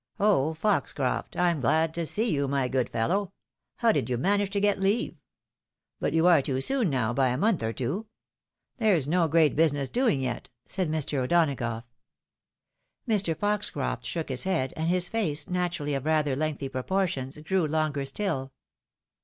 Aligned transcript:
'"Oh! 0.19 0.55
Foxcroft! 0.55 1.37
I'm 1.37 1.59
glad 1.61 1.93
to 1.93 2.07
see 2.07 2.27
you, 2.31 2.47
my 2.47 2.67
good 2.67 2.89
fellow. 2.89 3.33
How 3.75 3.91
did 3.91 4.09
you 4.09 4.17
manage 4.17 4.49
to 4.49 4.59
get 4.59 4.79
leave? 4.79 5.21
But 5.99 6.11
you 6.13 6.25
are 6.25 6.41
too 6.41 6.59
soon, 6.59 6.89
now, 6.89 7.13
by 7.13 7.27
a 7.27 7.37
month 7.37 7.61
or 7.61 7.71
two. 7.71 8.07
There's 8.77 9.07
no 9.07 9.27
great 9.27 9.55
business 9.55 9.89
doing 9.89 10.19
yet," 10.19 10.49
said 10.65 10.89
Mr. 10.89 11.19
O'Donagough. 11.19 11.83
Mr. 13.07 13.37
Foxcroft 13.37 14.03
shdok 14.03 14.29
his 14.29 14.43
head, 14.43 14.73
and 14.75 14.89
his 14.89 15.07
face, 15.07 15.47
naturally 15.47 15.93
of 15.93 16.05
rather 16.07 16.35
lengthy 16.35 16.67
proportions, 16.67 17.37
grew 17.37 17.67
longer 17.67 18.03
still. 18.03 18.53